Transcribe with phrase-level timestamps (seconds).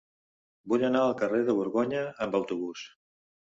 [0.73, 2.89] Vull anar al carrer de Borgonya amb autobús.